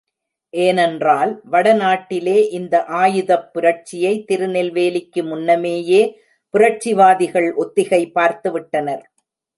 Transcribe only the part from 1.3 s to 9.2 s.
வடநாட்டிலே இந்த ஆயுதப் புரட்சியை திருநெல்வேலிக்கு முன்னமேயே புரட்சிவாதிகள் ஒத்திகை பார்த்துவிட்டனர்.